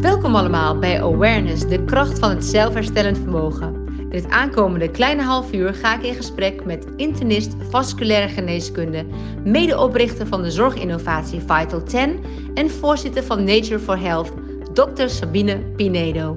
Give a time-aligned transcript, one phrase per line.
[0.00, 3.86] Welkom allemaal bij Awareness, de kracht van het zelfherstellend vermogen.
[3.98, 9.06] In het aankomende kleine half uur ga ik in gesprek met internist vasculaire geneeskunde,
[9.44, 12.24] medeoprichter van de zorginnovatie Vital 10
[12.54, 14.32] en voorzitter van Nature for Health,
[14.72, 15.06] Dr.
[15.06, 16.36] Sabine Pinedo.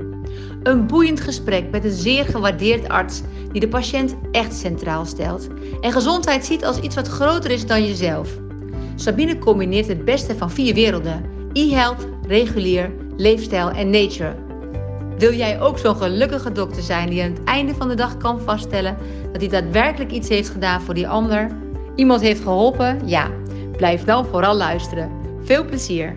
[0.64, 3.22] Een boeiend gesprek met een zeer gewaardeerd arts
[3.52, 5.48] die de patiënt echt centraal stelt
[5.82, 8.30] en gezondheid ziet als iets wat groter is dan jezelf.
[8.96, 14.36] Sabine combineert het beste van vier werelden: e-health, regulier, leefstijl en nature.
[15.18, 18.42] Wil jij ook zo'n gelukkige dokter zijn die aan het einde van de dag kan
[18.42, 18.98] vaststellen
[19.32, 21.52] dat hij daadwerkelijk iets heeft gedaan voor die ander?
[21.96, 23.08] Iemand heeft geholpen?
[23.08, 23.32] Ja.
[23.72, 25.12] Blijf dan vooral luisteren.
[25.42, 26.16] Veel plezier!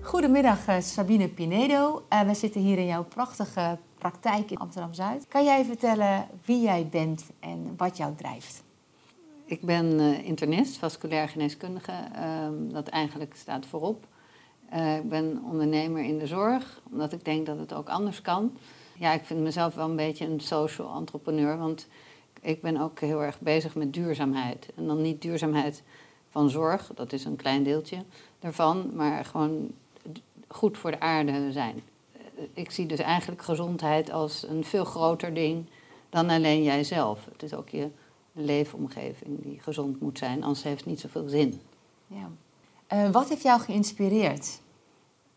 [0.00, 2.04] Goedemiddag eh, Sabine Pinedo.
[2.12, 5.26] Uh, we zitten hier in jouw prachtige praktijk in Amsterdam-Zuid.
[5.28, 8.62] Kan jij vertellen wie jij bent en wat jou drijft?
[9.44, 11.92] Ik ben uh, internist, vasculair geneeskundige.
[12.14, 14.06] Ehm, dat eigenlijk staat voorop.
[14.74, 18.56] Uh, ik ben ondernemer in de zorg, omdat ik denk dat het ook anders kan.
[18.98, 21.86] Ja, ik vind mezelf wel een beetje een social entrepreneur, want
[22.40, 24.68] ik ben ook heel erg bezig met duurzaamheid.
[24.74, 25.82] En dan niet duurzaamheid
[26.28, 28.04] van zorg, dat is een klein deeltje
[28.38, 29.70] daarvan, maar gewoon
[30.48, 31.82] goed voor de aarde zijn.
[32.12, 32.20] Eh,
[32.52, 35.66] ik zie dus eigenlijk gezondheid als een veel groter ding
[36.08, 37.24] dan alleen jijzelf.
[37.32, 37.88] Het is ook je
[38.32, 41.60] leefomgeving die gezond moet zijn, anders heeft het niet zoveel zin.
[42.06, 42.30] Ja.
[42.92, 44.60] Uh, wat heeft jou geïnspireerd?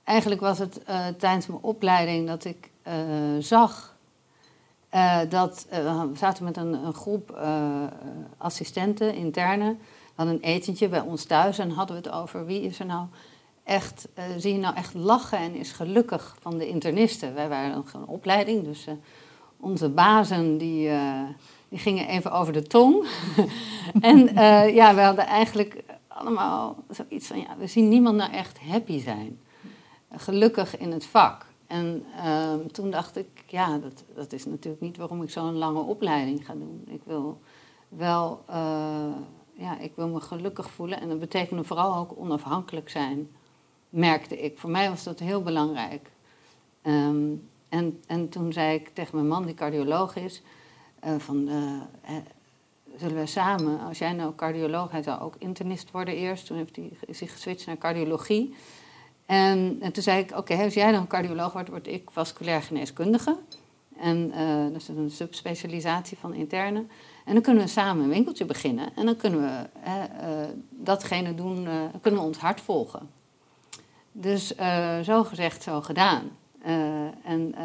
[0.04, 2.94] Eigenlijk was het uh, tijdens mijn opleiding dat ik uh,
[3.40, 3.98] zag
[5.30, 7.38] dat we zaten met een, een groep
[8.38, 9.76] assistenten, interne,
[10.16, 13.06] hadden een etentje bij ons thuis en hadden we het over wie is er nou
[13.64, 17.34] echt, zie je nou echt lachen en is gelukkig van de internisten.
[17.34, 18.88] Wij waren nog een opleiding, dus
[19.60, 20.92] onze bazen die,
[21.70, 23.08] die gingen even over de tong.
[24.02, 24.34] en
[24.74, 25.84] ja, we hadden eigenlijk
[26.20, 29.40] allemaal zoiets van, ja, we zien niemand nou echt happy zijn.
[30.12, 31.46] Gelukkig in het vak.
[31.68, 35.80] En ehm, toen dacht ik, ja, dat, dat is natuurlijk niet waarom ik zo'n lange
[35.80, 36.84] opleiding ga doen.
[36.88, 37.42] Ik wil
[37.90, 38.56] wel, uh,
[39.54, 41.02] ja, ik wil me gelukkig voelen.
[41.02, 43.30] En dat betekende vooral ook onafhankelijk zijn,
[43.90, 44.58] merkte ik.
[44.58, 46.12] Voor mij was dat heel belangrijk.
[46.84, 50.42] Um, en, en toen zei ik tegen mijn man, die cardioloog is,
[51.06, 51.82] uh, van, uh,
[52.98, 56.76] zullen we samen, als jij nou cardioloog, hij zou ook internist worden eerst, toen heeft
[56.76, 58.56] hij, hij geswitcht naar cardiologie.
[59.26, 63.38] En, en toen zei ik, oké, als jij dan cardioloog wordt, word ik vasculair geneeskundige.
[64.00, 66.86] En uh, dat is een subspecialisatie van interne.
[67.26, 68.96] En dan kunnen we samen een winkeltje beginnen.
[68.96, 71.72] En dan kunnen we uh, datgene doen, uh,
[72.02, 73.10] kunnen we ons hart volgen.
[74.12, 74.56] Dus
[75.04, 76.32] zo gezegd, zo gedaan.
[77.24, 77.56] en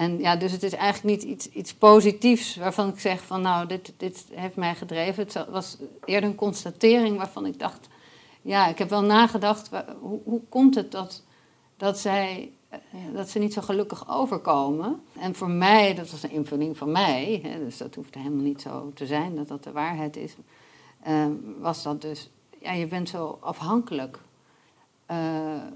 [0.00, 3.66] en ja, dus het is eigenlijk niet iets, iets positiefs waarvan ik zeg van nou,
[3.66, 5.24] dit, dit heeft mij gedreven.
[5.24, 7.88] Het was eerder een constatering waarvan ik dacht,
[8.42, 11.24] ja, ik heb wel nagedacht, hoe, hoe komt het dat,
[11.76, 12.78] dat zij eh,
[13.14, 15.02] dat ze niet zo gelukkig overkomen.
[15.18, 18.60] En voor mij, dat was een invulling van mij, hè, dus dat hoeft helemaal niet
[18.60, 20.34] zo te zijn dat dat de waarheid is,
[21.08, 21.26] uh,
[21.58, 24.18] was dat dus, ja, je bent zo afhankelijk
[25.10, 25.16] uh,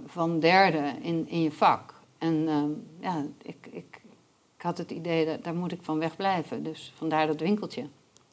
[0.06, 1.94] van derden in, in je vak.
[2.18, 2.62] En uh,
[3.00, 4.00] ja, ik, ik,
[4.64, 6.62] had het idee, dat daar moet ik van wegblijven.
[6.62, 7.86] Dus vandaar dat winkeltje.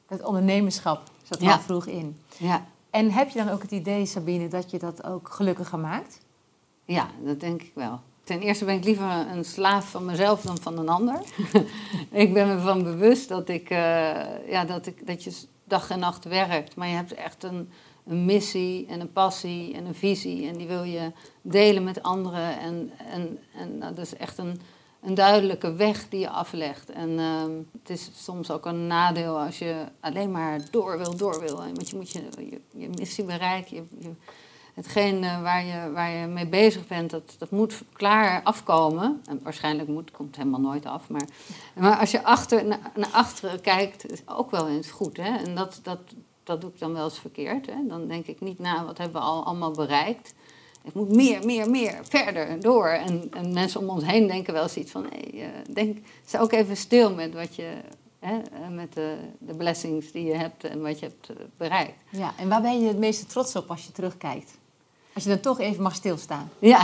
[0.08, 1.52] Het ondernemerschap zat ja.
[1.52, 2.20] al vroeg in.
[2.38, 2.66] Ja.
[2.90, 6.20] En heb je dan ook het idee, Sabine, dat je dat ook gelukkiger maakt?
[6.86, 8.00] Ja, dat denk ik wel.
[8.24, 11.20] Ten eerste ben ik liever een slaaf van mezelf dan van een ander.
[12.24, 13.78] ik ben me van bewust dat, ik, uh,
[14.50, 16.76] ja, dat, ik, dat je dag en nacht werkt.
[16.76, 17.70] Maar je hebt echt een,
[18.06, 20.48] een missie en een passie en een visie.
[20.48, 21.12] En die wil je
[21.42, 22.60] delen met anderen.
[22.60, 24.62] En, en, en nou, dat is echt een,
[25.02, 26.90] een duidelijke weg die je aflegt.
[26.90, 27.42] En uh,
[27.80, 31.56] het is soms ook een nadeel als je alleen maar door wil, door wil.
[31.56, 33.88] Want je moet je, je, je missie bereiken.
[34.00, 34.12] Je,
[34.74, 39.22] hetgeen uh, waar, je, waar je mee bezig bent, dat, dat moet klaar afkomen.
[39.26, 41.10] En waarschijnlijk moet, komt helemaal nooit af.
[41.10, 41.28] Maar,
[41.76, 45.18] maar als je achter, naar, naar achteren kijkt, is ook wel eens goed.
[45.18, 45.38] Hè?
[45.38, 46.00] En dat, dat,
[46.44, 47.66] dat doe ik dan wel eens verkeerd.
[47.66, 47.88] Hè?
[47.88, 50.34] Dan denk ik niet na, wat hebben we al allemaal bereikt?
[50.82, 52.88] Het moet meer, meer, meer, verder, door.
[52.88, 55.06] En, en mensen om ons heen denken wel eens iets van...
[55.10, 57.74] Hey, uh, denk, sta ook even stil met wat je...
[58.20, 61.94] Hè, eh, met de, de blessings die je hebt en wat je hebt eh, bereikt.
[62.10, 64.58] Ja, en waar ben je het meeste trots op als je terugkijkt?
[65.14, 66.50] Als je dan toch even mag stilstaan.
[66.60, 66.84] Ja,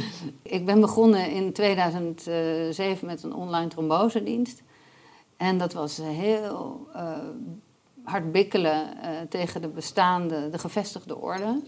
[0.42, 4.62] ik ben begonnen in 2007 met een online trombosedienst.
[5.36, 7.12] En dat was heel uh,
[8.02, 11.60] hard bikkelen uh, tegen de bestaande, de gevestigde orde.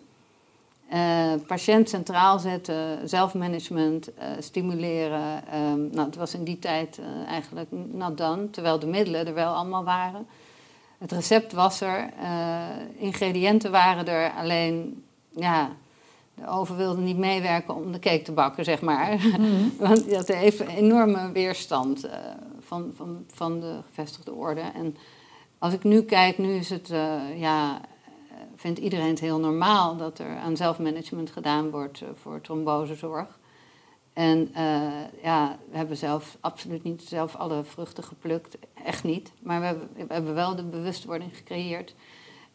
[0.95, 5.43] Uh, patiënt centraal zetten, zelfmanagement uh, stimuleren.
[5.55, 9.35] Um, nou, het was in die tijd uh, eigenlijk not done, terwijl de middelen er
[9.35, 10.27] wel allemaal waren.
[10.99, 12.11] Het recept was er,
[12.97, 15.71] ingrediënten waren er, alleen ja,
[16.35, 19.15] de oven wilde niet meewerken om de cake te bakken, zeg maar.
[19.15, 19.69] Mhm.
[19.89, 22.09] Want die had even enorme weerstand
[22.61, 24.61] van, van, van de gevestigde orde.
[24.61, 24.97] En
[25.59, 26.93] als ik nu kijk, nu is het,
[27.37, 27.81] ja,
[28.63, 33.39] vindt iedereen het heel normaal dat er aan zelfmanagement gedaan wordt uh, voor trombosezorg.
[34.13, 34.51] En
[35.23, 39.33] ja, we hebben zelf absoluut niet zelf alle vruchten geplukt, echt niet.
[39.41, 41.95] Maar we hebben, we hebben wel de bewustwording gecreëerd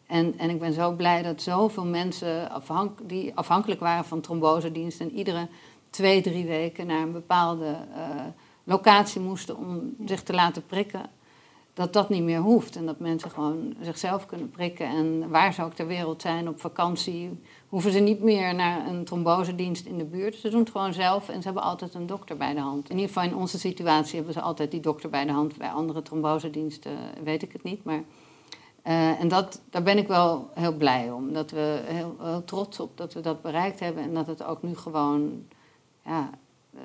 [0.07, 5.01] en, en ik ben zo blij dat zoveel mensen afhank die afhankelijk waren van trombosedienst
[5.01, 5.47] en iedere
[5.89, 8.25] twee, drie weken naar een bepaalde uh,
[8.63, 11.09] locatie moesten om zich te laten prikken,
[11.77, 12.75] dat dat niet meer hoeft.
[12.75, 14.85] En dat mensen gewoon zichzelf kunnen prikken.
[14.85, 19.03] En waar ze ook ter wereld zijn, op vakantie, hoeven ze niet meer naar een
[19.03, 20.35] trombosedienst in de buurt.
[20.35, 22.89] Ze doen het gewoon zelf en ze hebben altijd een dokter bij de hand.
[22.89, 25.57] In ieder geval in onze situatie hebben ze altijd die dokter bij de hand.
[25.57, 28.03] Bij andere trombosediensten weet ik het niet, maar...
[28.87, 31.33] Uh, en dat, daar ben ik wel heel blij om.
[31.33, 34.03] Dat we heel, trots op dat we dat bereikt hebben.
[34.03, 35.45] En dat het ook nu gewoon.
[36.05, 36.29] Ja,
[36.73, 36.81] uh,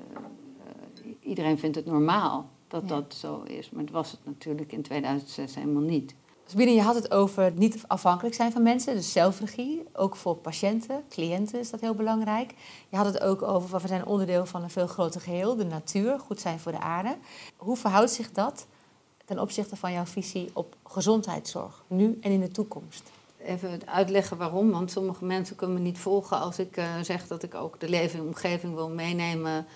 [1.21, 3.71] iedereen vindt het normaal dat dat zo is.
[3.71, 6.15] Maar het was het natuurlijk in 2006 helemaal niet.
[6.47, 9.85] Sabine, je had het over niet afhankelijk zijn van mensen, dus zelfregie.
[9.93, 12.55] Ook voor patiënten, cliënten is dat heel belangrijk.
[12.89, 16.19] Je had het ook over, we zijn onderdeel van een veel groter geheel, de natuur,
[16.19, 17.17] goed zijn voor de aarde.
[17.57, 18.67] Hoe verhoudt zich dat
[19.25, 23.03] ten opzichte van jouw visie op gezondheidszorg, nu en in de toekomst?
[23.45, 27.43] Even uitleggen waarom, want sommige mensen kunnen me niet volgen als ik uh, zeg dat
[27.43, 29.67] ik ook de leefomgeving wil meenemen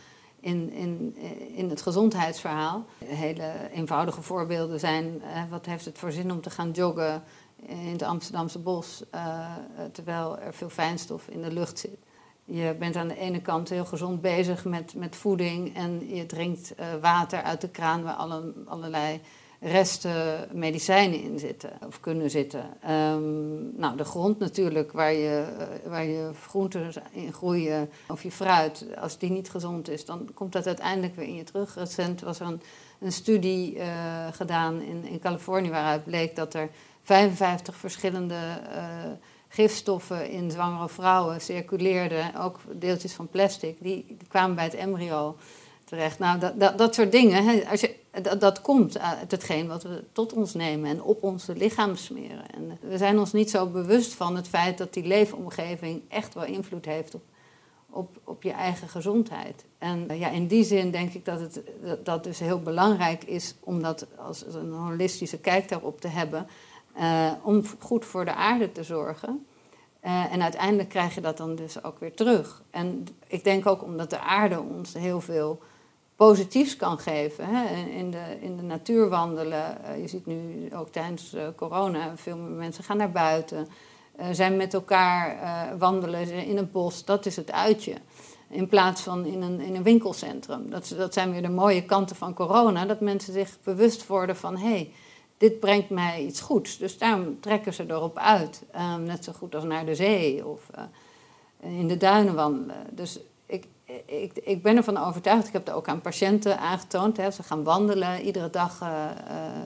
[0.47, 1.17] in, in,
[1.55, 2.85] in het gezondheidsverhaal.
[3.05, 7.23] Hele eenvoudige voorbeelden zijn, uh, wat heeft het voor zin om te gaan joggen
[7.67, 9.47] in het Amsterdamse bos, uh,
[9.93, 11.99] terwijl er veel fijnstof in de lucht zit.
[12.45, 16.75] Je bent aan de ene kant heel gezond bezig met, met voeding en je drinkt
[17.01, 19.21] water uit de kraan waar alle, allerlei
[19.61, 22.65] resten medicijnen in zitten of kunnen zitten.
[22.91, 28.31] Um, nou, de grond natuurlijk, waar je, eh, waar je groenten in groeien of je
[28.31, 31.75] fruit, als die niet gezond is, dan komt dat uiteindelijk weer in je terug.
[31.75, 32.61] Recent was er een,
[32.99, 33.85] een studie uh,
[34.33, 36.69] gedaan in, in Californië waaruit bleek dat er
[37.03, 38.83] 55 verschillende uh,
[39.49, 45.37] gifstoffen in zwangere vrouwen circuleerden, ook deeltjes van plastic, die, die kwamen bij het embryo
[45.85, 46.19] terecht.
[46.19, 49.83] Nou, dat, dat, dat soort dingen, hè, als je, dat, dat komt uit hetgeen wat
[49.83, 52.51] we tot ons nemen en op onze lichaam smeren.
[52.51, 56.45] En we zijn ons niet zo bewust van het feit dat die leefomgeving echt wel
[56.45, 57.23] invloed heeft op,
[57.91, 59.65] op, op je eigen gezondheid.
[59.79, 61.61] En ja, in die zin denk ik dat het
[62.05, 66.47] dat dus heel belangrijk is om dat als een holistische kijk daarop te hebben.
[66.99, 69.47] Uh, om goed voor de aarde te zorgen.
[70.05, 72.63] Uh, en uiteindelijk krijg je dat dan dus ook weer terug.
[72.71, 75.61] En ik denk ook omdat de aarde ons heel veel
[76.17, 77.45] positiefs kan geven.
[77.45, 77.85] Hè?
[77.91, 79.79] In, de, in de natuur wandelen.
[79.85, 83.69] Uh, je ziet nu ook tijdens uh, corona, veel mensen gaan naar buiten.
[84.21, 85.39] Uh, zijn met elkaar
[85.79, 87.05] wandelen in het bos.
[87.05, 87.95] Dat is het uitje.
[88.49, 90.71] In plaats van in een, in een winkelcentrum.
[90.71, 92.85] Dat, dat zijn weer de mooie kanten van corona.
[92.85, 94.57] Dat mensen zich bewust worden van...
[94.57, 94.93] hey,
[95.39, 96.79] dit brengt mij iets goeds.
[96.79, 98.63] Dus daarom trekken ze erop uit.
[98.99, 100.61] Net zo goed als naar de zee of
[101.61, 102.87] in de duinen wandelen.
[102.91, 103.67] Dus ik,
[104.43, 107.17] ik ben ervan overtuigd, ik heb het ook aan patiënten aangetoond.
[107.17, 109.07] Hè, ze gaan wandelen, iedere dag uh,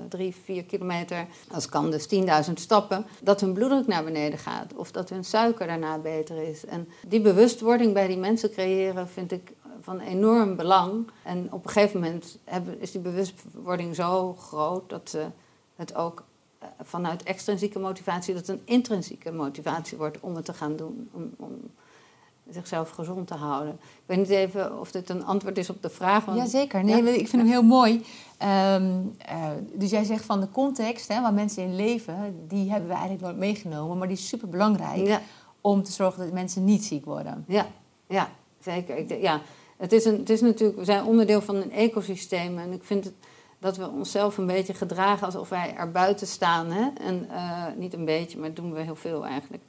[0.09, 1.27] drie, vier kilometer.
[1.51, 2.09] Als kan dus
[2.47, 3.07] 10.000 stappen.
[3.23, 6.65] Dat hun bloeddruk naar beneden gaat of dat hun suiker daarna beter is.
[6.65, 11.11] En die bewustwording bij die mensen creëren vind ik van enorm belang.
[11.23, 15.27] En op een gegeven moment hebben, is die bewustwording zo groot dat ze
[15.77, 16.25] het ook
[16.59, 21.11] eh, vanuit extrinsieke motivatie, dat een intrinsieke motivatie wordt om het te gaan doen.
[21.37, 21.71] Om,
[22.53, 23.73] zichzelf gezond te houden.
[23.83, 26.25] Ik weet niet even of dit een antwoord is op de vraag.
[26.25, 26.39] Want...
[26.39, 27.93] Jazeker, nee, ik vind hem heel mooi.
[28.73, 32.89] Um, uh, dus jij zegt van de context hè, waar mensen in leven, die hebben
[32.89, 35.21] we eigenlijk nooit meegenomen, maar die is super belangrijk ja.
[35.61, 37.45] om te zorgen dat mensen niet ziek worden.
[37.49, 37.67] Ja,
[38.07, 38.31] ja
[38.61, 38.97] zeker.
[38.97, 39.41] Ik, ja.
[39.77, 43.05] Het, is een, het is natuurlijk, we zijn onderdeel van een ecosysteem en ik vind
[43.05, 43.15] het
[43.61, 46.71] dat we onszelf een beetje gedragen alsof wij er buiten staan.
[46.71, 46.89] Hè?
[47.01, 49.63] En uh, niet een beetje, maar dat doen we heel veel eigenlijk.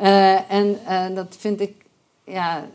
[0.00, 1.83] Uh, en uh, dat vind ik
[2.24, 2.68] ja,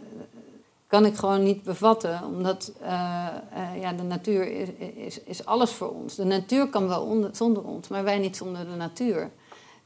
[0.89, 2.23] kan ik gewoon niet bevatten.
[2.23, 3.27] Omdat uh,
[3.57, 6.15] uh, ja, de natuur is, is, is, alles voor ons.
[6.15, 9.29] De natuur kan wel onder, zonder ons, maar wij niet zonder de natuur.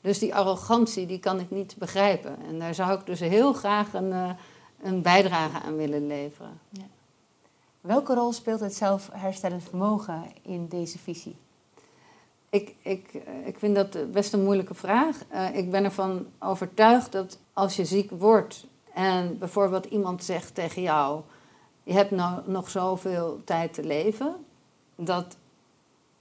[0.01, 2.38] Dus die arrogantie, die kan ik niet begrijpen.
[2.48, 4.29] En daar zou ik dus heel graag een, uh,
[4.82, 6.60] een bijdrage aan willen leveren.
[6.70, 6.86] Ja.
[7.82, 11.36] Welke rol speelt het zelfherstellend vermogen in deze visie?
[12.50, 13.13] Ik, ik,
[13.46, 15.17] ik vind dat best een moeilijke vraag.
[15.53, 21.22] ik ben ervan overtuigd dat als je ziek wordt en bijvoorbeeld iemand zegt tegen jou:
[21.84, 24.36] Je hebt nou nog zoveel tijd te leven,
[24.96, 25.38] dat,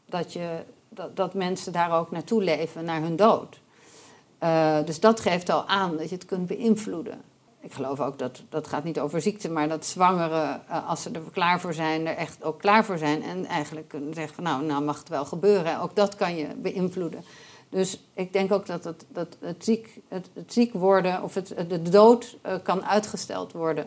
[0.07, 3.61] dat, je, dat, dat mensen daar ook naartoe leven, naar hun dood.
[4.43, 7.21] Uh, dus dat geeft al aan dat je het kunt beïnvloeden.
[7.61, 11.11] ik geloof ook dat dat gaat niet over ziekte, maar dat zwangeren, eh, als ze
[11.11, 13.23] er klaar voor zijn, er echt ook klaar voor zijn.
[13.23, 15.81] En eigenlijk kunnen zeggen van nou, nou mag het wel gebeuren.
[15.81, 17.25] Ook dat kan je beïnvloeden.
[17.73, 21.83] Dus ik denk ook dat het, dat het, ziek, het, ziek worden of het, de
[21.83, 23.87] dood uh, kan uitgesteld worden.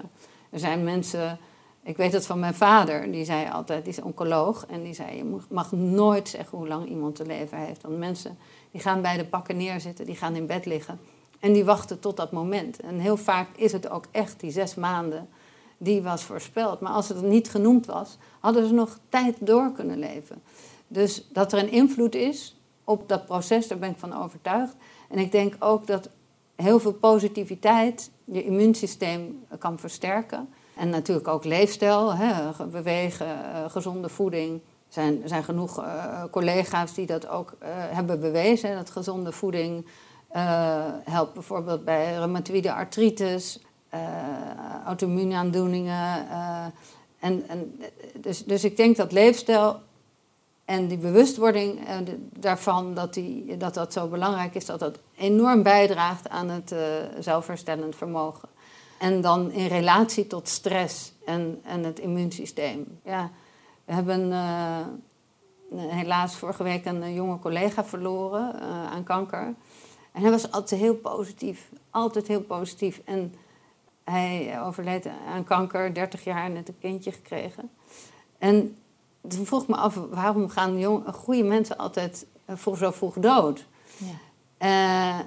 [0.50, 1.40] Er zijn mensen,
[1.84, 4.66] ik weet het van mijn vader, die zei altijd, die is oncoloog.
[4.66, 7.82] En die zei, je mag nooit zeggen hoe lang iemand te leven heeft.
[7.82, 8.38] Want mensen
[8.72, 11.00] die gaan bij de pakken neerzitten, die gaan in bed liggen.
[11.40, 12.80] En die wachten tot dat moment.
[12.80, 15.30] En heel vaak is het ook echt die zes maanden
[15.78, 16.80] die was voorspeld.
[16.80, 20.42] Maar als het niet genoemd was, hadden ze nog tijd door kunnen leven.
[20.88, 24.76] Dus dat er een invloed is op dat proces, daar ben ik van overtuigd.
[25.10, 26.10] En ik denk ook dat
[26.56, 30.50] heel veel positiviteit je immuunsysteem kan versterken.
[30.76, 34.54] En natuurlijk ook leefstijl, hè, bewegen, eh, gezonde voeding.
[34.88, 39.88] Er zijn, zijn genoeg uh, collega's die dat ook uh, hebben bewezen, dat gezonde voeding
[41.04, 43.60] helpt bijvoorbeeld bij reumatoïde artritis,
[44.86, 46.28] auto-immuunaandoeningen.
[47.20, 47.80] En, en,
[48.22, 49.82] dus, dus ik denk dat leefstijl
[50.66, 51.80] en die bewustwording
[52.40, 56.76] daarvan, dat, die, dat dat zo belangrijk is, dat dat enorm bijdraagt aan het
[57.20, 58.50] zelfherstellend vermogen.
[59.00, 63.00] En dan in relatie tot stress en, en het immuunsysteem.
[63.04, 63.32] Ja,
[63.86, 64.32] we hebben
[65.78, 69.54] helaas vorige week een jonge collega verloren aan kanker.
[70.16, 71.70] En hij was altijd heel positief.
[71.90, 73.02] Altijd heel positief.
[73.06, 73.34] En
[74.04, 77.70] hij overleed aan kanker, 30 jaar, net een kindje gekregen.
[78.38, 78.78] En
[79.28, 83.66] toen vroeg ik me af, waarom gaan jong, goede mensen altijd voor zo vroeg dood?
[83.98, 85.20] Ja.
[85.20, 85.26] Uh,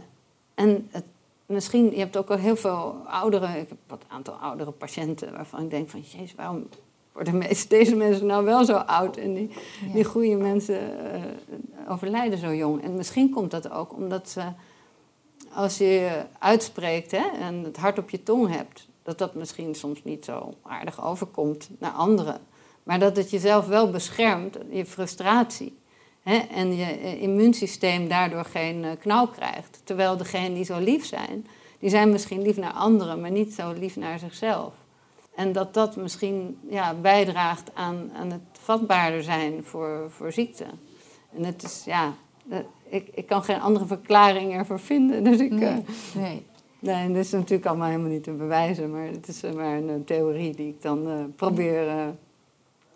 [0.54, 1.04] en het,
[1.46, 5.62] misschien, je hebt ook al heel veel oudere, ik heb een aantal oudere patiënten waarvan
[5.62, 6.68] ik denk van, jezus, waarom
[7.12, 9.50] worden deze mensen nou wel zo oud en die,
[9.92, 12.82] die goede mensen uh, overlijden zo jong?
[12.82, 14.42] En misschien komt dat ook omdat ze
[15.52, 20.04] als je uitspreekt hè, en het hart op je tong hebt, dat dat misschien soms
[20.04, 22.40] niet zo aardig overkomt naar anderen.
[22.88, 25.78] Maar dat het jezelf wel beschermt, je frustratie.
[26.22, 29.80] Hè, en je eh, immuunsysteem daardoor geen eh, knauw krijgt.
[29.84, 31.46] Terwijl degenen die zo lief zijn,
[31.78, 34.72] die zijn misschien lief naar anderen, maar niet zo lief naar zichzelf.
[35.34, 40.64] En dat dat misschien ja, bijdraagt aan, aan het vatbaarder zijn voor, voor ziekte.
[41.36, 42.14] En het is, ja,
[42.88, 45.24] ik, ik kan geen andere verklaring ervoor vinden.
[45.24, 46.46] Dus ik, nee, nee.
[46.78, 50.04] nee, dat is natuurlijk allemaal helemaal niet te bewijzen, maar het is maar een, een
[50.04, 52.06] theorie die ik dan uh, probeer uh,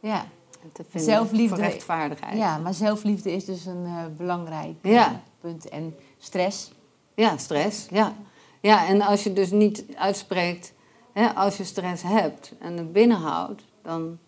[0.03, 0.27] ja.
[0.73, 2.39] te vinden zelfliefde, voor rechtvaardigheid.
[2.39, 5.23] Ja, maar zelfliefde is dus een belangrijk ja.
[5.41, 5.69] punt.
[5.69, 6.73] En stress?
[7.15, 8.15] Ja, stress, ja.
[8.61, 10.73] Ja, en als je dus niet uitspreekt,
[11.13, 14.19] hè, als je stress hebt en het binnenhoudt, dan,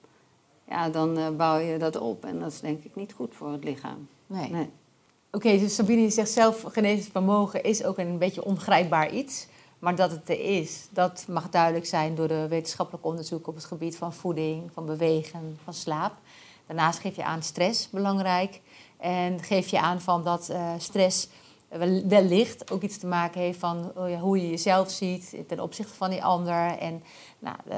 [0.68, 2.24] ja, dan bouw je dat op.
[2.24, 4.08] En dat is denk ik niet goed voor het lichaam.
[4.26, 4.50] Nee.
[4.50, 4.70] nee.
[5.30, 9.46] Oké, dus Sabine zegt zelf, genetisch vermogen is ook een beetje ongrijpbaar iets.
[9.84, 13.64] Maar dat het er is, dat mag duidelijk zijn door de wetenschappelijk onderzoek op het
[13.64, 16.12] gebied van voeding, van bewegen, van slaap.
[16.66, 18.60] Daarnaast geef je aan stress, belangrijk.
[18.96, 21.28] En geef je aan van dat uh, stress
[22.08, 26.10] wellicht ook iets te maken heeft van oh hoe je jezelf ziet ten opzichte van
[26.10, 26.78] die ander.
[26.78, 27.02] En,
[27.38, 27.76] nou, uh,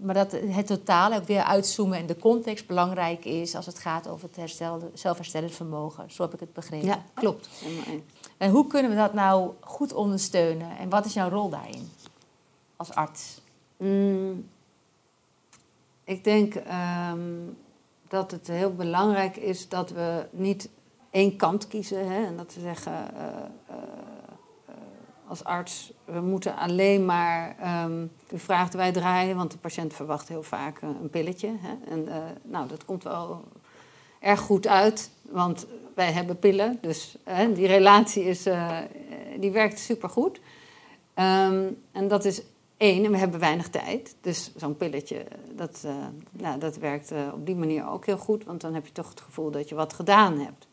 [0.00, 4.08] maar dat het totaal ook weer uitzoomen en de context belangrijk is als het gaat
[4.08, 6.10] over het herstelde, zelfherstellend vermogen.
[6.10, 6.86] Zo heb ik het begrepen.
[6.86, 7.48] Ja, klopt.
[8.36, 11.90] En hoe kunnen we dat nou goed ondersteunen en wat is jouw rol daarin
[12.76, 13.40] als arts?
[13.76, 14.48] Mm,
[16.04, 17.56] ik denk um,
[18.08, 20.68] dat het heel belangrijk is dat we niet
[21.10, 22.10] één kant kiezen.
[22.10, 23.20] Hè, en dat ze zeggen uh,
[23.70, 23.76] uh,
[25.26, 30.28] als arts, we moeten alleen maar um, u vraagt wij draaien, want de patiënt verwacht
[30.28, 31.50] heel vaak een pilletje.
[31.58, 32.08] Hè, en
[32.42, 33.44] nou, dat komt wel
[34.20, 36.78] erg goed uit, want wij hebben pillen.
[36.80, 37.16] Dus
[37.54, 38.46] die relatie is,
[39.38, 40.40] die werkt supergoed.
[41.14, 42.42] Um, en dat is
[42.76, 44.16] één, en we hebben weinig tijd.
[44.20, 45.86] Dus zo'n pilletje, dat,
[46.30, 48.44] nou, dat werkt op die manier ook heel goed.
[48.44, 50.67] Want dan heb je toch het gevoel dat je wat gedaan hebt.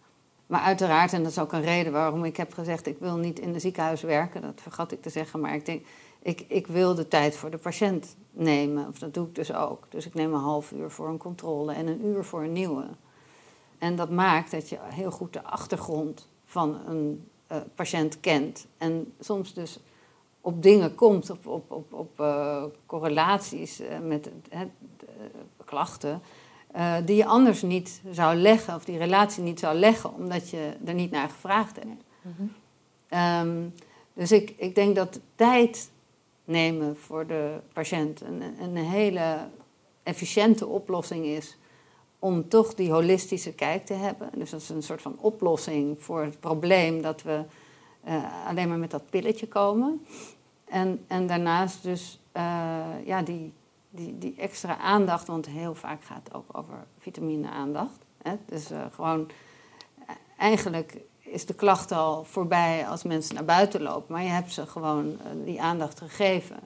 [0.48, 3.40] Maar uiteraard, en dat is ook een reden waarom ik heb gezegd: ik wil niet
[3.40, 5.86] in het ziekenhuis werken, dat vergat ik te zeggen, maar ik denk,
[6.22, 8.88] ik, ik wil de tijd voor de patiënt nemen.
[8.88, 9.86] Of dat doe ik dus ook.
[9.90, 12.88] Dus ik neem een half uur voor een controle en een uur voor een nieuwe.
[13.78, 18.68] En dat maakt dat je heel goed de achtergrond van een uh, patiënt kent.
[18.78, 19.80] En soms dus
[20.42, 24.30] op dingen komt, op, op, op, op uh, correlaties uh, met
[25.66, 26.22] klachten
[26.76, 30.74] uh, die je anders niet zou leggen, of die relatie niet zou leggen, omdat je
[30.86, 32.04] er niet naar gevraagd hebt.
[32.22, 32.52] Mm
[33.10, 33.74] um,
[34.14, 35.92] dus ik, ik denk dat tijd
[36.44, 39.48] nemen voor de patiënt een, een hele
[40.04, 41.58] efficiënte oplossing is
[42.20, 44.30] om toch die holistische kijk te hebben.
[44.36, 47.44] Dus dat is een soort van oplossing voor het probleem dat we
[48.08, 50.06] uh, alleen maar met dat pilletje komen.
[50.66, 52.20] En, en daarnaast dus
[53.06, 53.54] ja, die,
[53.96, 58.06] die, die extra aandacht, want heel vaak gaat het ook over vitamine-aandacht.
[58.46, 59.30] Dus gewoon,
[60.38, 64.68] eigenlijk is de klacht al voorbij als mensen naar buiten lopen, maar je hebt ze
[64.68, 66.60] gewoon die aandacht gegeven.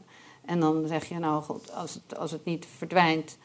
[0.46, 3.38] En dan zeg je, nou goed, als het, als het niet verdwijnt,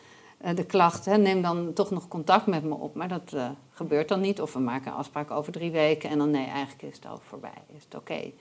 [0.55, 2.95] de klacht, hè, neem dan toch nog contact met me op.
[2.95, 3.37] Maar dat
[3.71, 4.41] gebeurt dan niet.
[4.41, 7.21] Of we maken een afspraak over drie weken en dan nee, eigenlijk is het al
[7.29, 8.33] voorbij, is het oké.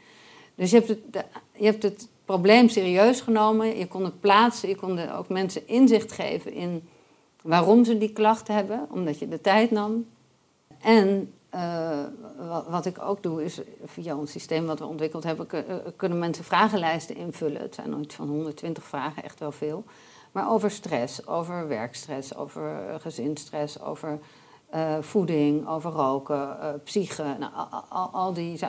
[0.55, 4.75] Dus je hebt het, je hebt het probleem serieus genomen, je kon het plaatsen, je
[4.75, 6.87] kon ook mensen inzicht geven in
[7.41, 10.05] waarom ze die klacht hebben, omdat je de tijd nam.
[10.81, 11.99] En uh,
[12.69, 15.47] wat, ik ook doe, is via ons systeem wat we ontwikkeld hebben,
[15.95, 17.61] kunnen mensen vragenlijsten invullen.
[17.61, 19.83] Het zijn nooit van 120 vragen, echt wel veel.
[20.31, 24.19] Maar over stress, over werkstress, over gezinsstress, over
[24.75, 27.35] uh, voeding, over roken, uh, psyche.
[27.39, 27.51] Nou,
[28.11, 28.59] al, die,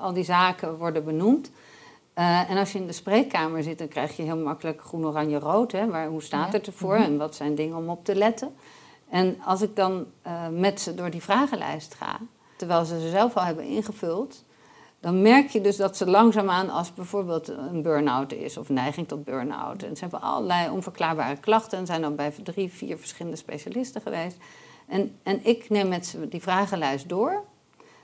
[0.00, 1.50] al die zaken worden benoemd.
[2.18, 5.38] Uh, en als je in de spreekkamer zit, dan krijg je heel makkelijk groen, oranje,
[5.38, 5.72] rood.
[5.72, 5.86] Hè?
[5.86, 7.02] Waar, hoe staat het ervoor mhm.
[7.02, 8.54] en wat zijn dingen om op te letten?
[9.08, 12.18] En als ik dan uh, met ze door die vragenlijst ga,
[12.56, 14.44] terwijl ze ze zelf al hebben ingevuld,
[15.00, 19.24] dan merk je dus dat ze langzaamaan, als bijvoorbeeld een burn-out is of neiging tot
[19.24, 24.00] burn-out, en ze hebben allerlei onverklaarbare klachten en zijn dan bij drie, vier verschillende specialisten
[24.00, 24.36] geweest.
[24.88, 27.44] En, en ik neem met ze die vragenlijst door,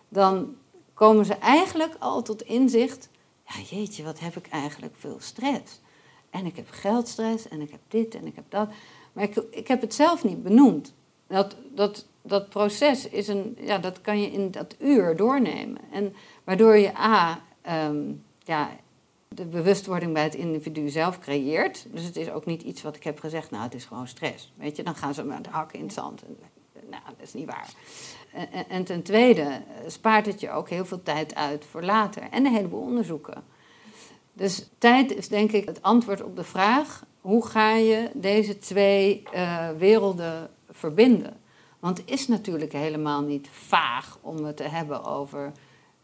[0.09, 0.55] dan
[0.95, 3.09] komen ze eigenlijk al tot inzicht,
[3.49, 5.81] ja jeetje, wat heb ik eigenlijk veel stress.
[6.31, 8.69] En ik heb geldstress en ik heb dit en ik heb dat.
[9.13, 10.95] Maar ik, ik heb het zelf niet benoemd.
[11.27, 15.81] Dat, dat, dat proces is een, ja, dat kan je in dat uur doornemen.
[15.93, 16.15] En
[16.45, 18.71] waardoor je A, um, ja,
[19.29, 21.87] de bewustwording bij het individu zelf creëert.
[21.93, 24.53] Dus het is ook niet iets wat ik heb gezegd, nou het is gewoon stress.
[24.57, 26.23] Weet je, dan gaan ze met de hakken in het zand.
[26.73, 27.71] nou, dat is niet waar.
[28.33, 32.23] En, en ten tweede eh, spaart het je ook heel veel tijd uit voor later.
[32.23, 33.45] En een heleboel onderzoeken.
[34.33, 39.23] Dus tijd is denk ik het antwoord op de vraag: hoe ga je deze twee
[39.35, 41.37] uh, werelden verbinden?
[41.79, 45.53] Want het is natuurlijk helemaal niet vaag om het te hebben over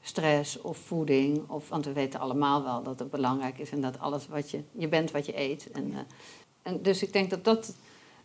[0.01, 1.51] stress of voeding.
[1.51, 4.63] Of, want we weten allemaal wel dat het belangrijk is en dat alles wat je,
[4.73, 5.71] je bent wat je eet.
[5.71, 5.99] En, uh,
[6.63, 7.77] en dus ik denk dat dat,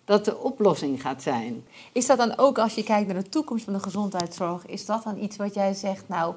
[0.09, 1.65] dat de oplossing gaat zijn.
[1.91, 5.03] Is dat dan ook als je kijkt naar de toekomst van de gezondheidszorg, is dat
[5.03, 6.35] dan iets wat jij zegt, nou,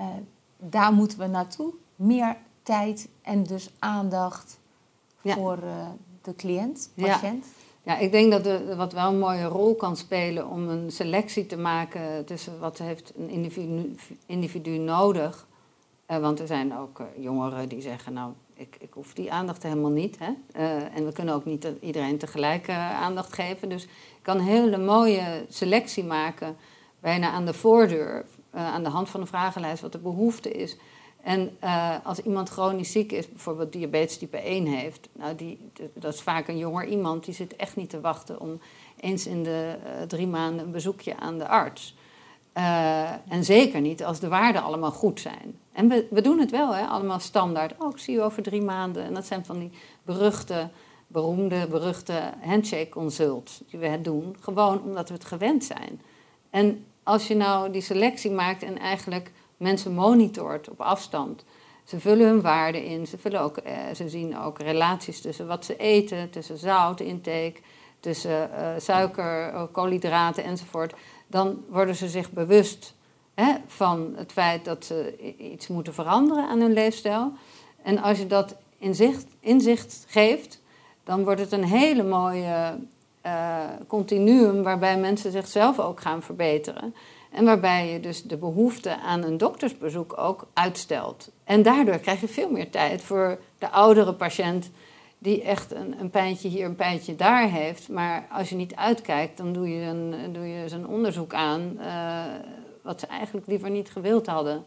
[0.00, 0.06] uh,
[0.56, 1.72] daar moeten we naartoe?
[1.96, 4.58] Meer tijd en dus aandacht
[5.20, 5.34] ja.
[5.34, 5.88] voor uh,
[6.22, 7.44] de cliënt, patiënt?
[7.82, 7.92] Ja.
[7.92, 11.46] Ja, ik denk dat er wat wel een mooie rol kan spelen om een selectie
[11.46, 13.94] te maken tussen wat heeft een individu,
[14.26, 15.46] individu nodig.
[16.08, 19.90] Uh, want er zijn ook jongeren die zeggen, nou, ik, ik hoef die aandacht helemaal
[19.90, 20.18] niet.
[20.18, 20.30] Hè?
[20.56, 23.68] Uh, en we kunnen ook niet iedereen tegelijk aandacht geven.
[23.68, 26.56] Dus ik kan een hele mooie selectie maken,
[27.00, 30.76] bijna aan de voordeur, aan de hand van een vragenlijst, wat de behoefte is.
[31.22, 31.50] En
[32.04, 36.48] als iemand chronisch ziek is, bijvoorbeeld diabetes type 1 heeft, nou die, dat is vaak
[36.48, 38.60] een jonger iemand, die zit echt niet te wachten om
[39.00, 39.76] eens in de
[40.08, 41.96] drie maanden een bezoekje aan de arts.
[43.28, 45.58] En zeker niet als de waarden allemaal goed zijn.
[45.80, 47.74] En we, we doen het wel, hè, allemaal standaard.
[47.78, 49.04] Oh, ik zie u over drie maanden.
[49.04, 49.70] En dat zijn van die
[50.02, 50.68] beruchte,
[51.06, 54.36] beroemde, beruchte handshake consults die we het doen.
[54.40, 56.00] Gewoon omdat we het gewend zijn.
[56.50, 61.44] En als je nou die selectie maakt en eigenlijk mensen monitort op afstand.
[61.84, 65.64] Ze vullen hun waarden in, ze, vullen ook, eh, ze zien ook relaties tussen wat
[65.64, 67.60] ze eten, tussen zoutintake,
[68.00, 70.94] tussen uh, suiker, eh, koolhydraten enzovoort.
[71.26, 72.94] Dan worden ze zich bewust
[73.66, 77.32] van het feit dat ze iets moeten veranderen aan hun leefstijl.
[77.82, 80.60] En als je dat inzicht, inzicht geeft,
[81.04, 82.78] dan wordt het een hele mooie
[83.26, 86.94] uh, continuum waarbij mensen zichzelf ook gaan verbeteren.
[87.30, 91.30] En waarbij je dus de behoefte aan een doktersbezoek ook uitstelt.
[91.44, 94.70] En daardoor krijg je veel meer tijd voor de oudere patiënt
[95.18, 97.88] die echt een, een pijntje hier, een pijntje daar heeft.
[97.88, 102.24] Maar als je niet uitkijkt, dan doe je een, doe je een onderzoek aan uh,
[102.82, 104.64] wat ze eigenlijk liever niet gewild hadden.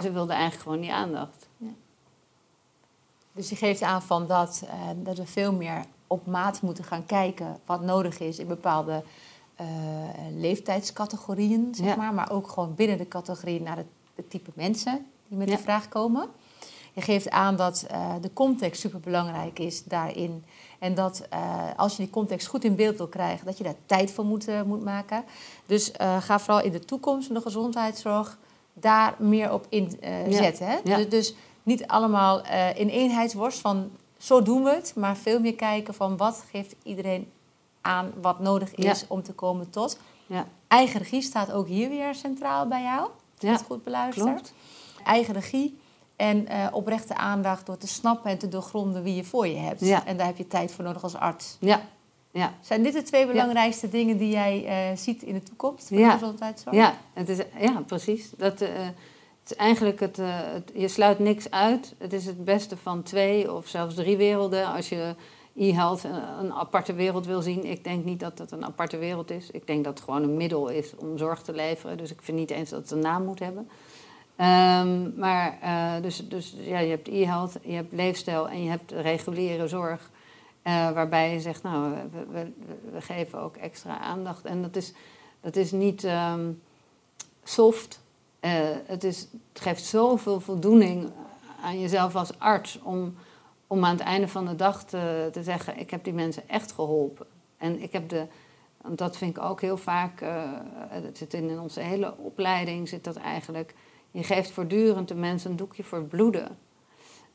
[0.00, 1.48] Ze wilden eigenlijk gewoon die aandacht.
[1.56, 1.70] Ja.
[3.32, 7.06] Dus je geeft aan van dat, uh, dat we veel meer op maat moeten gaan
[7.06, 9.04] kijken wat nodig is in bepaalde
[9.60, 9.66] uh,
[10.36, 12.14] leeftijdscategorieën, zeg maar.
[12.14, 15.88] Maar ook gewoon binnen de categorie naar het, het type mensen die met de vraag
[15.88, 16.28] komen.
[16.92, 20.44] Je geeft aan dat uh, de context superbelangrijk is daarin.
[20.78, 23.74] En dat uh, als je die context goed in beeld wil krijgen, dat je daar
[23.86, 25.24] tijd voor moet, uh, moet maken.
[25.66, 28.38] Dus ga vooral in de toekomst van de gezondheidszorg
[28.72, 30.66] daar meer op inzetten.
[30.66, 30.80] Ja.
[30.84, 30.96] Ja.
[30.96, 32.42] Dus, dus, niet allemaal
[32.74, 37.30] in eenheidsworst van zo doen we het, maar veel meer kijken van wat geeft iedereen
[37.80, 39.98] aan wat nodig is om te komen tot.
[40.26, 40.46] Ja.
[40.68, 43.00] Eigen regie staat ook hier weer centraal bij jou.
[43.00, 43.56] Als ja.
[43.56, 44.26] goed beluisterd.
[44.26, 44.52] Klopt.
[45.04, 45.80] Eigen regie
[46.22, 49.80] en uh, oprechte aandacht door te snappen en te doorgronden wie je voor je hebt.
[49.80, 50.06] Ja.
[50.06, 51.56] En daar heb je tijd voor nodig als arts.
[51.60, 51.80] Ja.
[52.30, 52.52] ja.
[52.60, 56.12] Zijn dit de twee belangrijkste dingen die jij uh, ziet in de toekomst van ja.
[56.12, 56.76] de gezondheidszorg?
[56.76, 58.30] Ja, het is, ja precies.
[58.36, 58.68] Dat, uh,
[59.42, 61.94] het is eigenlijk het, het, je sluit niks uit.
[61.98, 64.66] Het is het beste van twee of zelfs drie werelden.
[64.66, 65.14] Als je
[65.56, 67.64] e-health een, een aparte wereld wil zien.
[67.64, 69.50] Ik denk niet dat het een aparte wereld is.
[69.50, 71.96] Ik denk dat het gewoon een middel is om zorg te leveren.
[71.96, 73.68] Dus ik vind niet eens dat het een naam moet hebben.
[74.42, 78.90] Um, maar uh, dus, dus ja, je hebt e-health, je hebt leefstijl en je hebt
[78.90, 80.10] reguliere zorg.
[80.64, 81.94] Uh, waarbij je zegt, nou,
[82.30, 82.52] we,
[82.92, 84.44] we, geven ook extra aandacht.
[84.44, 84.92] En dat is,
[85.40, 86.62] dat is niet um,
[87.44, 88.00] soft.
[88.40, 88.50] Uh,
[88.86, 91.10] het, is, het geeft zoveel voldoening
[91.62, 93.14] aan jezelf als arts om,
[93.66, 96.72] om aan het einde van de dag te, te zeggen: Ik heb die mensen echt
[96.72, 97.26] geholpen.
[97.56, 98.26] En ik heb de.
[98.80, 100.20] Want dat vind ik ook heel vaak.
[100.88, 103.74] het zit in onze hele opleiding, zit dat eigenlijk.
[104.12, 106.58] Je geeft voortdurend de mensen een doekje voor het bloeden.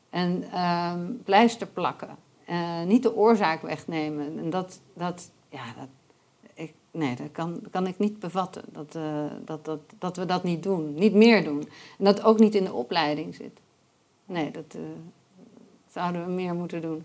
[0.09, 2.17] En um, pleister plakken.
[2.49, 4.39] Uh, niet de oorzaak wegnemen.
[4.39, 5.87] En dat, dat, ja, dat,
[6.53, 8.63] ik, nee, dat kan, kan ik niet bevatten.
[8.71, 10.93] Dat, uh, dat, dat, dat we dat niet doen.
[10.93, 11.69] Niet meer doen.
[11.97, 13.59] En dat ook niet in de opleiding zit.
[14.25, 14.81] Nee, dat uh,
[15.91, 17.03] zouden we meer moeten doen.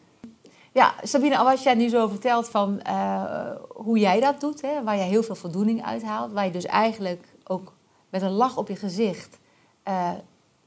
[0.73, 4.97] Ja, Sabine, als jij nu zo vertelt van uh, hoe jij dat doet, hè, waar
[4.97, 7.73] jij heel veel voldoening uithaalt, waar je dus eigenlijk ook
[8.09, 9.41] met een lach op je gezicht
[9.89, 10.11] uh,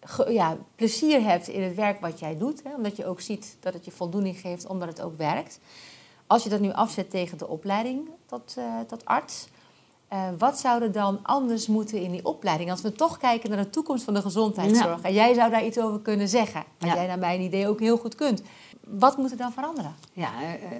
[0.02, 3.58] ge, ja, plezier hebt in het werk wat jij doet, hè, omdat je ook ziet
[3.60, 5.60] dat het je voldoening geeft, omdat het ook werkt.
[6.28, 9.48] Als je dat nu afzet tegen de opleiding tot, uh, tot arts,
[10.14, 12.72] uh, wat zou er dan anders moeten in die opleiding?
[12.72, 15.08] Als we toch kijken naar de toekomst van de gezondheidszorg, ja.
[15.08, 16.96] en jij zou daar iets over kunnen zeggen, wat ja.
[16.96, 18.42] jij naar mijn idee ook heel goed kunt.
[18.88, 19.96] Wat moet er dan veranderen?
[20.14, 20.32] Ja,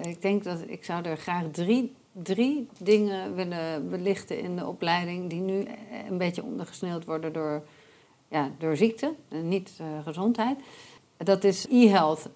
[0.02, 5.30] ik denk dat ik zou er graag drie, drie dingen willen belichten in de opleiding
[5.30, 5.66] die nu
[6.08, 7.62] een beetje ondergesneeuwd worden door
[8.28, 10.58] ja, door ziekte, niet uh, gezondheid.
[11.16, 12.28] Dat is e-health.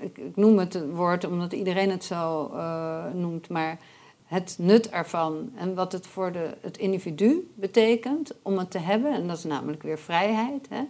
[0.00, 3.78] Ik, noem het woord omdat iedereen het zo uh, noemt, maar
[4.24, 9.12] het nut ervan en wat het voor de, het individu betekent om het te hebben,
[9.12, 10.68] en dat is namelijk weer vrijheid.
[10.68, 10.82] Hè?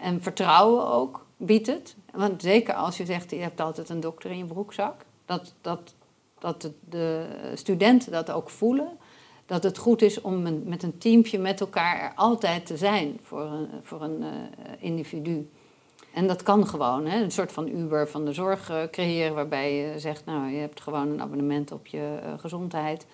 [0.00, 1.96] En vertrouwen ook biedt het.
[2.14, 5.94] Want zeker als je zegt, je hebt altijd een dokter in je broekzak, dat, dat,
[6.38, 8.98] dat de studenten dat ook voelen
[9.50, 13.20] dat het goed is om een, met een teampje met elkaar er altijd te zijn
[13.22, 14.28] voor een, voor een uh,
[14.78, 15.50] individu.
[16.14, 17.22] En dat kan gewoon, hè?
[17.22, 20.80] een soort van Uber van de zorg uh, creëren, waarbij je zegt, nou, je hebt
[20.80, 23.06] gewoon een abonnement op je uh, gezondheid.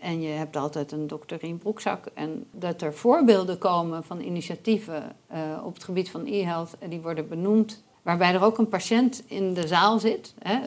[0.00, 2.06] En je hebt altijd een dokter in broekzak.
[2.14, 5.16] En dat er voorbeelden komen van initiatieven
[5.64, 9.66] op het gebied van e-health, die worden benoemd, waarbij er ook een patiënt in de
[9.66, 10.34] zaal zit.
[10.38, 10.58] Hè?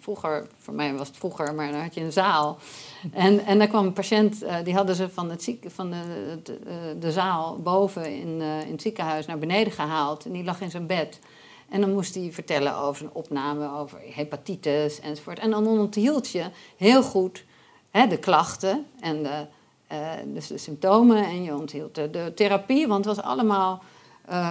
[0.00, 2.58] Vroeger, voor mij was het vroeger, maar dan had je een zaal.
[3.12, 6.38] En, en daar kwam een patiënt, uh, die hadden ze van, het ziek, van de,
[6.42, 10.24] de, de zaal boven in, uh, in het ziekenhuis naar beneden gehaald.
[10.24, 11.18] En die lag in zijn bed.
[11.68, 15.38] En dan moest hij vertellen over zijn opname, over hepatitis enzovoort.
[15.38, 16.44] En dan onthield je
[16.76, 17.44] heel goed
[17.90, 19.46] hè, de klachten en de,
[20.24, 21.24] dus de symptomen.
[21.24, 23.82] En je onthield de, de therapie, want het was allemaal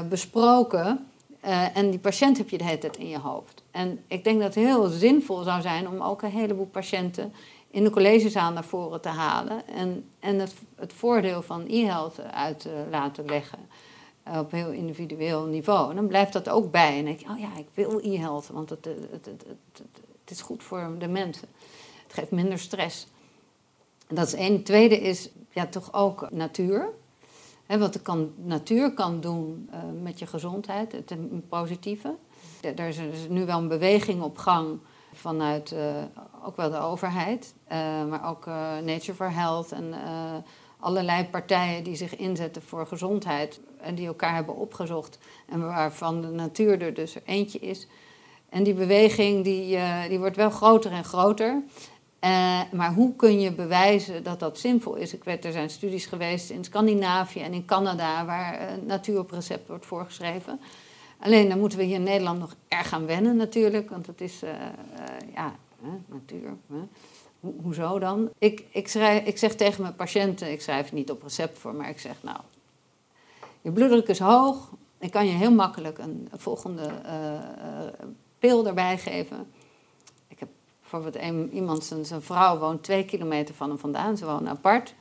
[0.10, 1.08] besproken.
[1.46, 3.64] Uh, en die patiënt heb je de hele tijd in je hoofd.
[3.72, 7.34] En ik denk dat het heel zinvol zou zijn om ook een heleboel patiënten
[7.72, 9.68] in de collegezaal naar voren te halen.
[9.68, 13.60] En, en het, voordeel van e-health uit te laten leggen
[14.40, 15.90] op heel individueel niveau.
[15.90, 16.90] En dan blijft dat ook bij.
[16.90, 19.46] En dan denk je, oh ja, ik wil e-health, want het, het, het,
[20.22, 21.48] het, is goed voor de mensen.
[22.04, 23.08] Het geeft minder stress.
[24.08, 24.64] Dat is één.
[24.64, 26.90] Tweede is ja, toch ook natuur.
[27.68, 31.16] Wat de kan, natuur kan doen uh, met je gezondheid, het
[31.50, 32.16] positieve.
[32.62, 34.80] Er is, is, nu wel een beweging op gang
[35.14, 35.80] vanuit uh,
[36.46, 38.46] ook wel de overheid, uh, maar ook
[38.86, 39.94] Nature for Health en
[40.80, 45.18] allerlei partijen die zich inzetten voor gezondheid en die elkaar hebben opgezocht
[45.50, 47.88] en waarvan de natuur er dus eentje is.
[48.50, 51.64] En die beweging die, die wordt wel groter en groter.
[52.24, 55.14] Uh, maar hoe kun je bewijzen dat dat zinvol is?
[55.14, 59.32] Ik weet, er zijn studies geweest in Scandinavië en in Canada waar uh, natuur op
[59.32, 60.60] recept wordt voorgeschreven.
[61.20, 64.44] Alleen dan moeten we hier in Nederland nog erg gaan wennen natuurlijk, want het is,
[64.44, 64.50] uh,
[65.34, 65.56] ja,
[66.08, 66.50] natuur.
[67.40, 68.30] Ho hoezo dan?
[68.38, 71.90] Ik, ik, schrijf, ik zeg tegen mijn patiënten, ik schrijf niet op recept voor, maar
[71.90, 72.38] ik zeg nou,
[73.62, 74.70] je bloeddruk is hoog.
[75.00, 76.90] Ik kan je heel makkelijk een volgende
[78.40, 79.48] pil erbij geven
[80.92, 84.94] bijvoorbeeld iemand, zijn, vrouw woont twee kilometer van hem vandaan, ze wonen apart.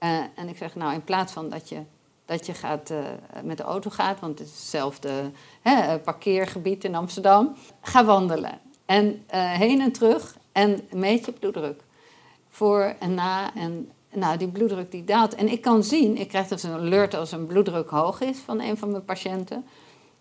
[0.00, 1.82] Uh, en ik zeg, nou, in plaats van dat je,
[2.24, 2.98] dat je gaat, uh,
[3.44, 5.30] met de auto gaat, want het is hetzelfde
[5.62, 8.58] hè, parkeergebied in Amsterdam, ga wandelen.
[8.86, 11.82] En heen en terug en meet je bloeddruk.
[12.48, 13.54] Voor en na.
[13.54, 15.34] En nou, die bloeddruk die daalt.
[15.34, 18.60] En ik kan zien, ik krijg dus een alert als een bloeddruk hoog is van
[18.60, 19.64] een van mijn patiënten.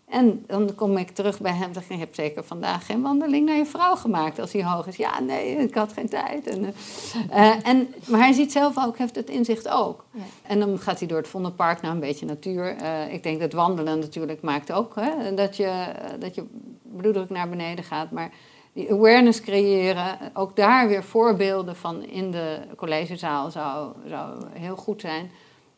[0.10, 3.02] En dan kom ik terug bij hem en zeg ik, je hebt zeker vandaag geen
[3.02, 4.96] wandeling naar je vrouw gemaakt als hij hoog is.
[4.96, 6.48] Ja, nee, ik had geen tijd.
[6.48, 6.74] En,
[7.30, 10.06] uh, en, maar hij ziet zelf ook, heeft het inzicht ook.
[10.12, 10.22] Ja.
[10.42, 12.76] En dan gaat hij door het Vondelpark naar een beetje natuur.
[12.82, 15.86] Uh, ik denk dat wandelen natuurlijk maakt ook hè, dat, je,
[16.20, 16.46] dat je
[16.98, 18.12] bloeddruk naar beneden gaat.
[18.12, 18.32] Maar
[18.74, 25.02] die awareness creëren, ook daar weer voorbeelden van in de collegezaal zou, zou heel goed
[25.02, 25.32] zijn.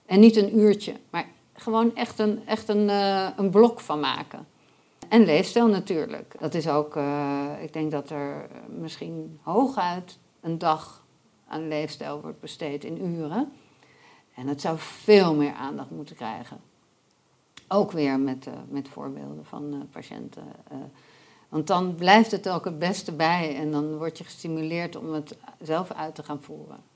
[0.06, 1.26] En niet een uurtje, maar
[1.62, 4.48] gewoon echt een, echt een, uh, een blok van maken.
[5.08, 6.36] En leefstijl natuurlijk.
[6.40, 11.04] Dat is ook, uh, ik denk dat er misschien hooguit een dag
[11.48, 13.52] aan leefstijl wordt besteed in uren.
[14.36, 16.62] En het zou veel meer aandacht moeten krijgen.
[17.68, 20.44] Ook weer met, uh, met voorbeelden van patiënten.
[21.50, 25.38] want dan blijft het ook het beste bij en dan word je gestimuleerd om het
[25.62, 26.91] zelf uit te gaan voeren.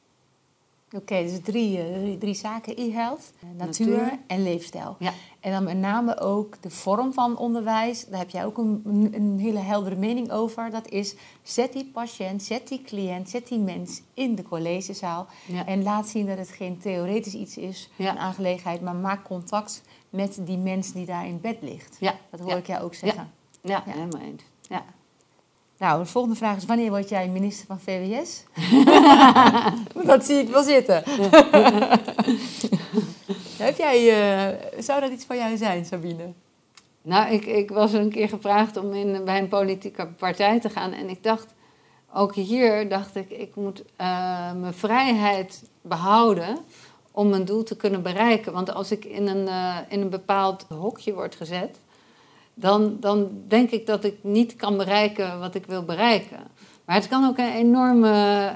[0.96, 4.96] Oké, dus drie, uh, drie zaken: e-health, natuur, en leefstijl.
[5.00, 5.14] Ja.
[5.40, 8.06] En dan met name ook de vorm van onderwijs.
[8.06, 8.82] Daar heb jij ook een,
[9.12, 10.70] een, hele heldere mening over.
[10.72, 15.28] Dat is: zet die patiënt, zet die cliënt, zet die mens in de collegezaal.
[15.66, 20.40] En laat zien dat het geen theoretisch iets is, een aangelegenheid, maar maak contact met
[20.42, 21.98] die mens die daar in bed ligt.
[22.00, 22.16] Ja.
[22.30, 23.32] Dat hoor ik jou ook zeggen.
[23.62, 24.44] Ja, helemaal eens.
[24.62, 24.86] Ja.
[25.78, 28.44] Nou, de volgende vraag is: wanneer word jij minister van VWS?
[30.12, 31.04] dat zie ik wel zitten.
[33.58, 36.34] Heb jij, uh, zou dat iets van jou zijn, Sabine?
[37.02, 40.92] Nou, ik, ik was een keer gevraagd om in, bij een politieke partij te gaan.
[40.92, 41.54] En ik dacht,
[42.14, 46.58] ook hier dacht ik, ik moet uh, mijn vrijheid behouden
[47.12, 48.54] om mijn doel te kunnen bereiken.
[48.54, 51.80] Want als ik in een, uh, in een bepaald hokje word gezet,
[52.56, 56.40] dan, dan denk ik dat ik niet kan bereiken wat ik wil bereiken.
[56.86, 58.56] Maar het kan ook een enorme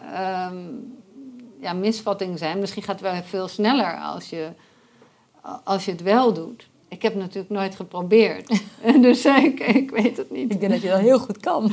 [0.51, 0.93] um,
[1.59, 2.59] ja, misvatting zijn.
[2.59, 4.49] Misschien gaat het wel veel sneller als je,
[5.63, 6.67] als je het wel doet.
[6.87, 8.61] Ik heb het natuurlijk nooit geprobeerd.
[9.01, 10.53] dus ik, ik weet het niet.
[10.53, 11.71] Ik denk dat je dat heel goed kan.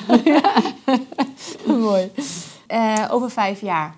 [1.66, 2.12] Mooi.
[2.68, 3.96] Uh, over vijf jaar,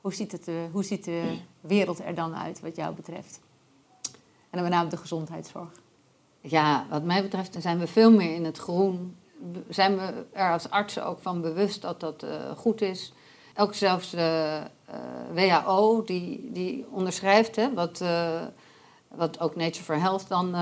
[0.00, 3.40] hoe ziet, het, uh, hoe ziet de wereld er dan uit wat jou betreft?
[4.50, 5.68] En dan met name de gezondheidszorg
[6.48, 9.16] ja, wat mij betreft zijn we veel meer in het groen.
[9.68, 13.12] Zijn we er als artsen ook van bewust dat dat uh, goed is.
[13.56, 14.60] Ook zelfs de
[15.34, 18.42] uh, WHO, die, die onderschrijft hè, wat, uh,
[19.08, 20.54] wat ook Nature for Health dan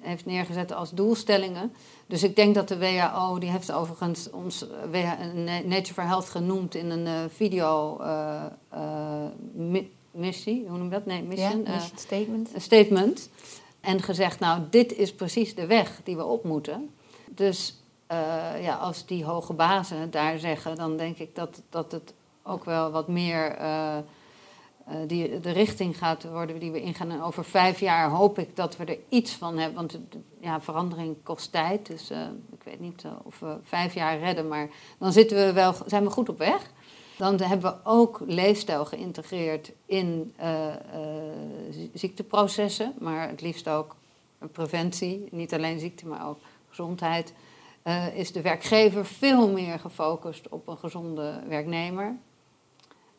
[0.00, 1.72] heeft neergezet als doelstellingen.
[2.06, 4.66] Dus ik denk dat de WHO, die heeft overigens ons
[5.64, 8.00] Nature for Health genoemd in een video
[10.10, 11.06] missie, hoe noem je dat?
[11.06, 11.62] Nee, mission.
[11.64, 12.50] Ja, mission statement.
[12.56, 13.28] statement.
[13.86, 16.94] En gezegd, nou, dit is precies de weg die we op moeten.
[17.30, 22.14] Dus uh, ja, als die hoge bazen daar zeggen, dan denk ik dat, dat het
[22.42, 23.96] ook wel wat meer uh,
[24.88, 27.10] uh, die, de richting gaat worden die we ingaan.
[27.10, 29.76] En over vijf jaar hoop ik dat we er iets van hebben.
[29.76, 29.98] Want
[30.40, 31.86] ja, verandering kost tijd.
[31.86, 32.10] Dus
[32.52, 34.48] ik weet niet of we vijf jaar redden.
[34.48, 34.68] Maar
[34.98, 36.70] dan zitten we wel, zijn we goed op weg.
[37.16, 40.74] Dan hebben we ook leefstijl geïntegreerd in uh, uh,
[41.94, 43.96] ziekteprocessen, maar het liefst ook
[44.52, 47.32] preventie, niet alleen ziekte, maar ook gezondheid.
[47.84, 52.16] Uh, is de werkgever veel meer gefocust op een gezonde werknemer.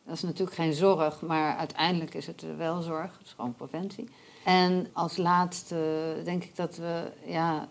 [0.04, 3.12] Dat is natuurlijk geen zorg, maar uiteindelijk is het wel zorg.
[3.18, 4.08] Het is gewoon preventie.
[4.44, 7.68] En als laatste denk ik dat we, ja,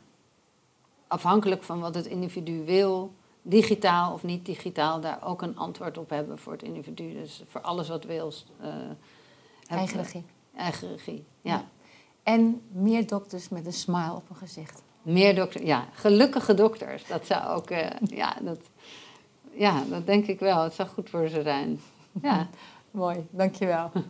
[1.07, 6.09] afhankelijk van wat het individu wil, digitaal of niet digitaal, daar ook een antwoord op
[6.09, 7.13] hebben voor het individu.
[7.13, 8.33] Dus voor alles wat wil.
[8.61, 8.67] Uh,
[9.67, 10.25] eigen regie.
[10.55, 11.65] Eigen regie, ja.
[12.23, 14.81] En meer dokters met een smile op hun gezicht.
[15.01, 15.87] Meer dokters, ja.
[15.93, 17.07] Gelukkige dokters.
[17.07, 18.59] Dat zou ook, uh, ja, dat,
[19.53, 20.63] ja, dat denk ik wel.
[20.63, 21.79] Het zou goed voor ze zijn.
[22.21, 22.47] Ja.
[22.91, 23.91] Mooi, dankjewel.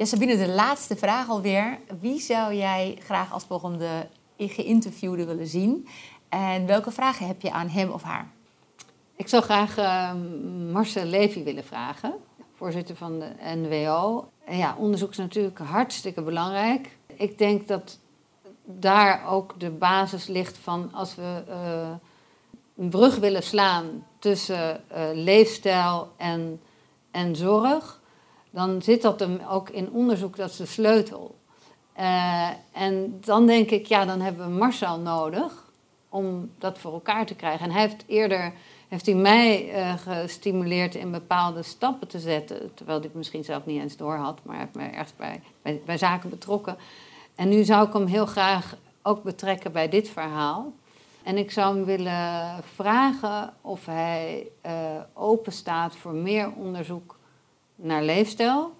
[0.00, 1.78] Ja, Sabine, de laatste vraag alweer.
[2.00, 4.08] Wie zou jij graag als volgende
[4.38, 5.88] geïnterviewde willen zien?
[6.30, 8.30] En welke vragen heb je aan hem of haar?
[9.16, 10.12] Ik zou graag uh,
[10.72, 12.14] Marcel Levy willen vragen,
[12.54, 14.28] voorzitter van de NWO.
[14.50, 16.98] Ja, onderzoek is natuurlijk hartstikke belangrijk.
[17.06, 17.98] Ik denk dat
[18.64, 21.90] daar ook de basis ligt van als we uh,
[22.76, 26.60] een brug willen slaan tussen uh, leefstijl en,
[27.10, 28.00] en zorg,
[28.50, 31.38] dan zit dat hem ook in onderzoek, dat is de sleutel.
[31.98, 35.69] Uh, en dan denk ik, ja, dan hebben we Marcel nodig
[36.10, 37.66] om dat voor elkaar te krijgen.
[37.66, 38.52] En hij heeft eerder
[38.90, 42.74] heeft hij mij uh, gestimuleerd in bepaalde stappen te zetten.
[42.74, 45.42] Terwijl ik misschien zelf niet eens door had, maar hij heeft mij echt bij,
[45.84, 46.76] bij, zaken betrokken.
[47.34, 50.72] En nu zou ik hem heel graag ook betrekken bij dit verhaal.
[51.22, 54.72] En ik zou hem willen vragen of hij uh,
[55.12, 57.18] open staat voor meer onderzoek
[57.76, 58.74] naar leefstijl.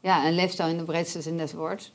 [0.00, 1.92] Ja, en leefstijl in de breedste zin des woords.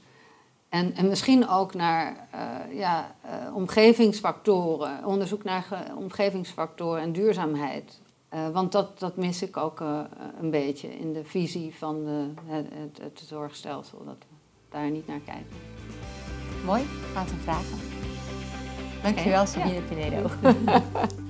[0.73, 8.01] En, en misschien ook naar uh, ja, uh, omgevingsfactoren, onderzoek naar omgevingsfactoren en duurzaamheid.
[8.33, 9.79] Uh, want dat, dat mis ik ook
[10.39, 14.35] een beetje in de visie van de, het, het, zorgstelsel, dat we
[14.69, 15.55] daar niet naar kijken.
[16.65, 16.83] Mooi,
[17.13, 17.77] gaan we vragen.
[19.03, 19.45] Dankjewel, okay.
[19.45, 19.81] Sabine ja.
[19.81, 20.29] Pinedo.